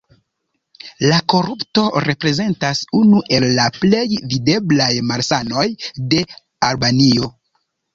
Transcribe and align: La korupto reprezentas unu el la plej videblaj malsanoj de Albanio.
La 1.11 1.19
korupto 1.33 1.83
reprezentas 2.07 2.83
unu 3.03 3.23
el 3.39 3.47
la 3.61 3.69
plej 3.79 4.03
videblaj 4.35 4.93
malsanoj 5.15 5.71
de 6.17 6.29
Albanio. 6.75 7.37